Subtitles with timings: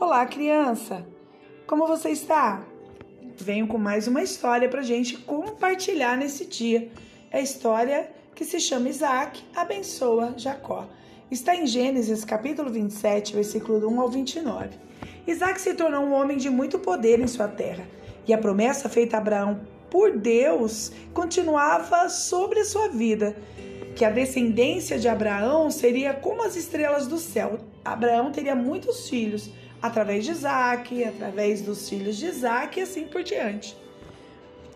[0.00, 1.06] Olá, criança!
[1.68, 2.64] Como você está?
[3.36, 6.90] Venho com mais uma história para gente compartilhar nesse dia.
[7.30, 10.88] É a história que se chama Isaac abençoa Jacó.
[11.30, 14.70] Está em Gênesis capítulo 27, versículo 1 ao 29.
[15.28, 17.86] Isaac se tornou um homem de muito poder em sua terra,
[18.26, 23.36] e a promessa feita a Abraão por Deus continuava sobre a sua vida,
[23.94, 27.60] que a descendência de Abraão seria como as estrelas do céu.
[27.84, 29.50] Abraão teria muitos filhos,
[29.84, 33.76] através de Isaac, através dos filhos de Isaac e assim por diante.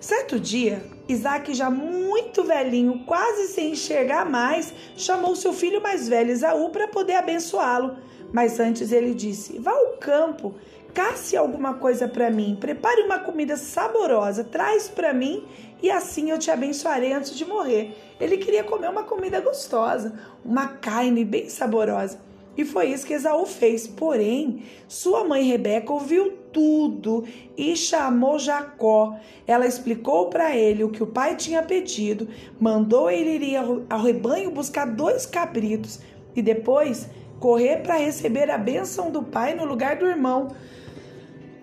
[0.00, 6.32] Certo dia, Isaac, já muito velhinho, quase sem enxergar mais, chamou seu filho mais velho,
[6.32, 7.96] Esaú, para poder abençoá-lo.
[8.32, 10.56] Mas antes ele disse: Vá ao campo,
[10.92, 15.46] casse alguma coisa para mim, prepare uma comida saborosa, traz para mim
[15.80, 17.96] e assim eu te abençoarei antes de morrer.
[18.18, 22.26] Ele queria comer uma comida gostosa, uma carne bem saborosa.
[22.56, 23.86] E foi isso que Esaú fez.
[23.86, 27.24] Porém, sua mãe Rebeca ouviu tudo
[27.56, 29.16] e chamou Jacó.
[29.46, 34.50] Ela explicou para ele o que o pai tinha pedido, mandou ele ir ao rebanho
[34.50, 36.00] buscar dois cabritos
[36.34, 40.48] e depois correr para receber a bênção do pai no lugar do irmão.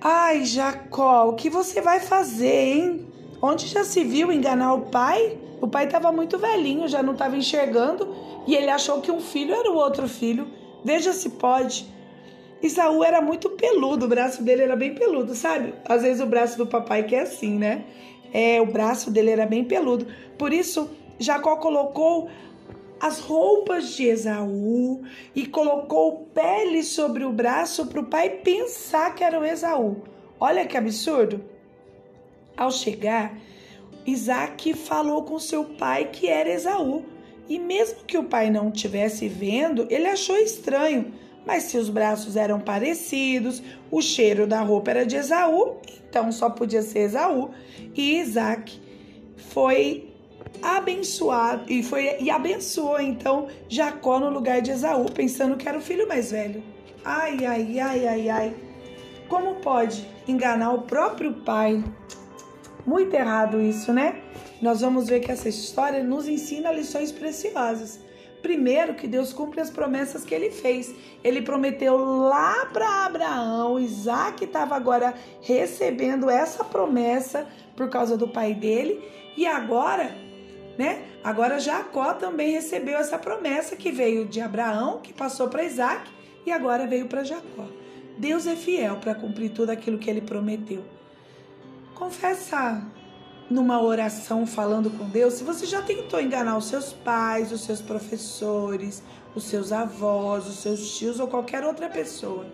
[0.00, 3.06] Ai, Jacó, o que você vai fazer, hein?
[3.40, 5.38] Onde já se viu enganar o pai?
[5.60, 8.14] O pai estava muito velhinho, já não estava enxergando
[8.46, 10.46] e ele achou que um filho era o outro filho.
[10.84, 11.86] Veja se pode.
[12.62, 15.74] Isaú era muito peludo, o braço dele era bem peludo, sabe?
[15.84, 17.84] Às vezes o braço do papai que é assim, né?
[18.32, 20.06] É, o braço dele era bem peludo.
[20.38, 22.30] Por isso, Jacó colocou
[23.00, 25.02] as roupas de Esaú
[25.34, 30.02] e colocou pele sobre o braço para o pai pensar que era o Esaú.
[30.38, 31.42] Olha que absurdo.
[32.56, 33.36] Ao chegar,
[34.06, 37.04] Isaac falou com seu pai que era Esaú.
[37.48, 41.12] E mesmo que o pai não estivesse vendo, ele achou estranho.
[41.44, 45.76] Mas se os braços eram parecidos, o cheiro da roupa era de Esaú,
[46.08, 47.50] então só podia ser Esaú.
[47.94, 48.80] E Isaac
[49.36, 50.08] foi
[50.62, 55.80] abençoado e foi e abençoou então Jacó no lugar de Esaú, pensando que era o
[55.80, 56.62] filho mais velho.
[57.04, 58.54] Ai, ai, ai, ai, ai.
[59.28, 61.82] Como pode enganar o próprio pai?
[62.84, 64.20] Muito errado isso, né?
[64.60, 68.00] Nós vamos ver que essa história nos ensina lições preciosas.
[68.42, 70.92] Primeiro, que Deus cumpre as promessas que ele fez.
[71.22, 78.52] Ele prometeu lá para Abraão, Isaac estava agora recebendo essa promessa por causa do pai
[78.52, 79.00] dele,
[79.36, 80.10] e agora,
[80.76, 81.04] né?
[81.22, 86.10] Agora Jacó também recebeu essa promessa que veio de Abraão, que passou para Isaac
[86.44, 87.66] e agora veio para Jacó.
[88.18, 90.82] Deus é fiel para cumprir tudo aquilo que ele prometeu.
[92.02, 92.82] Confessa
[93.48, 97.80] numa oração falando com Deus se você já tentou enganar os seus pais, os seus
[97.80, 99.00] professores,
[99.36, 102.44] os seus avós, os seus tios ou qualquer outra pessoa.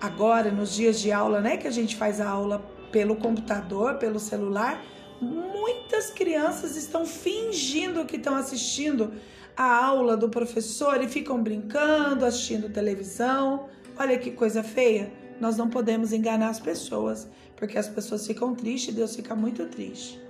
[0.00, 4.20] Agora, nos dias de aula, né, que a gente faz a aula pelo computador, pelo
[4.20, 4.80] celular,
[5.20, 9.14] muitas crianças estão fingindo que estão assistindo
[9.56, 13.68] a aula do professor e ficam brincando, assistindo televisão.
[13.98, 15.25] Olha que coisa feia.
[15.40, 19.66] Nós não podemos enganar as pessoas, porque as pessoas ficam tristes e Deus fica muito
[19.66, 20.20] triste.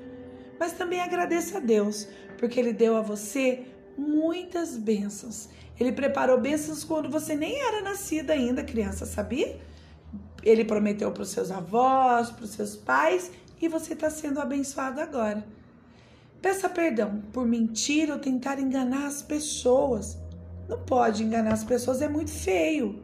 [0.58, 2.08] Mas também agradeça a Deus,
[2.38, 3.66] porque Ele deu a você
[3.96, 5.48] muitas bênçãos.
[5.78, 9.58] Ele preparou bênçãos quando você nem era nascida ainda, criança, sabia?
[10.42, 13.30] Ele prometeu para os seus avós, para os seus pais,
[13.60, 15.44] e você está sendo abençoado agora.
[16.40, 20.16] Peça perdão por mentir ou tentar enganar as pessoas.
[20.68, 23.02] Não pode enganar as pessoas, é muito feio.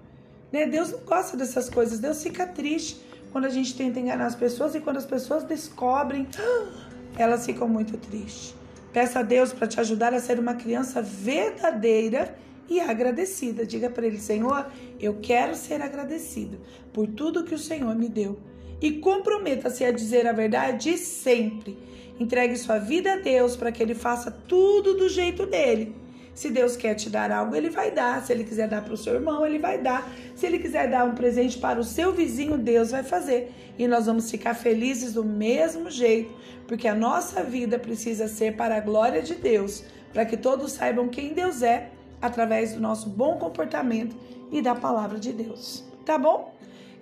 [0.52, 0.66] Né?
[0.66, 1.98] Deus não gosta dessas coisas.
[1.98, 3.00] Deus fica triste
[3.32, 6.28] quando a gente tenta enganar as pessoas e quando as pessoas descobrem,
[7.16, 8.54] elas ficam muito tristes.
[8.92, 12.36] Peça a Deus para te ajudar a ser uma criança verdadeira
[12.68, 13.64] e agradecida.
[13.64, 14.66] Diga para Ele, Senhor,
[15.00, 16.60] eu quero ser agradecido
[16.92, 18.38] por tudo que o Senhor me deu.
[18.82, 21.78] E comprometa-se a dizer a verdade sempre.
[22.20, 26.01] Entregue sua vida a Deus para que Ele faça tudo do jeito dele
[26.34, 28.24] se Deus quer te dar algo, Ele vai dar.
[28.24, 30.10] Se Ele quiser dar para o seu irmão, Ele vai dar.
[30.34, 33.52] Se Ele quiser dar um presente para o seu vizinho, Deus vai fazer.
[33.78, 36.32] E nós vamos ficar felizes do mesmo jeito,
[36.66, 41.08] porque a nossa vida precisa ser para a glória de Deus, para que todos saibam
[41.08, 41.90] quem Deus é
[42.20, 44.16] através do nosso bom comportamento
[44.50, 45.84] e da palavra de Deus.
[46.04, 46.54] Tá bom?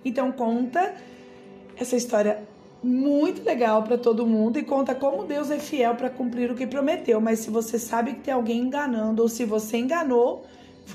[0.03, 0.93] Então conta
[1.77, 2.43] essa história
[2.83, 6.65] muito legal para todo mundo e conta como Deus é fiel para cumprir o que
[6.65, 7.21] prometeu.
[7.21, 10.45] Mas se você sabe que tem alguém enganando ou se você enganou,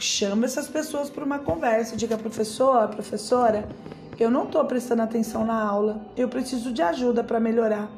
[0.01, 1.97] chama essas pessoas para uma conversa.
[1.97, 3.69] Diga, professor, professora,
[4.19, 6.05] eu não estou prestando atenção na aula.
[6.17, 7.89] Eu preciso de ajuda para melhorar.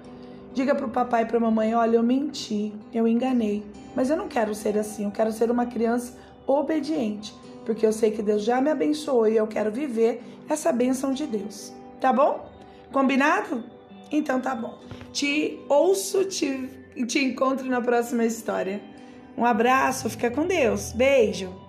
[0.52, 3.64] Diga para o papai e para a mamãe: olha, eu menti, eu enganei.
[3.96, 5.05] Mas eu não quero ser assim.
[5.05, 6.14] Eu quero ser uma criança
[6.46, 7.34] obediente.
[7.64, 11.26] porque eu sei que Deus já me abençoou e eu quero viver essa bênção de
[11.26, 11.70] Deus.
[12.00, 12.50] Tá bom?
[12.91, 13.62] Combinado?
[14.10, 14.78] Então tá bom.
[15.12, 16.69] Te ouço, te,
[17.06, 18.81] te encontro na próxima história.
[19.37, 20.93] Um abraço, fica com Deus.
[20.93, 21.68] Beijo.